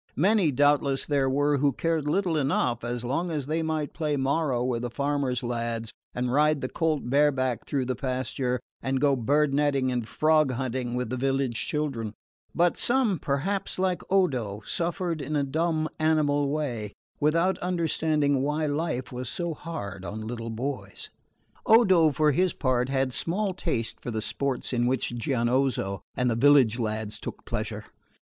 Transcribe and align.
Many, 0.15 0.49
doubtless, 0.51 1.05
there 1.05 1.29
were 1.29 1.57
who 1.57 1.73
cared 1.73 2.07
little 2.07 2.35
enough, 2.35 2.83
as 2.83 3.05
long 3.05 3.29
as 3.29 3.45
they 3.45 3.61
might 3.61 3.93
play 3.93 4.17
morro 4.17 4.63
with 4.63 4.81
the 4.81 4.89
farmer's 4.89 5.43
lads 5.43 5.93
and 6.15 6.31
ride 6.33 6.59
the 6.59 6.67
colt 6.69 7.07
bare 7.07 7.31
back 7.31 7.67
through 7.67 7.85
the 7.85 7.95
pasture 7.95 8.59
and 8.81 8.99
go 8.99 9.15
bird 9.15 9.53
netting 9.53 9.91
and 9.91 10.07
frog 10.07 10.53
hunting 10.53 10.95
with 10.95 11.11
the 11.11 11.17
village 11.17 11.67
children; 11.67 12.15
but 12.55 12.75
some 12.77 13.19
perhaps, 13.19 13.77
like 13.77 14.01
Odo, 14.09 14.63
suffered 14.65 15.21
in 15.21 15.35
a 15.35 15.43
dumb 15.43 15.87
animal 15.99 16.49
way, 16.49 16.93
without 17.19 17.59
understanding 17.59 18.41
why 18.41 18.65
life 18.65 19.11
was 19.11 19.29
so 19.29 19.53
hard 19.53 20.03
on 20.03 20.25
little 20.25 20.49
boys. 20.49 21.11
Odo, 21.67 22.11
for 22.11 22.31
his 22.31 22.53
part, 22.53 22.89
had 22.89 23.13
small 23.13 23.53
taste 23.53 23.99
for 24.01 24.09
the 24.09 24.19
sports 24.19 24.73
in 24.73 24.87
which 24.87 25.13
Gianozzo 25.15 26.01
and 26.17 26.27
the 26.27 26.35
village 26.35 26.79
lads 26.79 27.19
took 27.19 27.45
pleasure. 27.45 27.83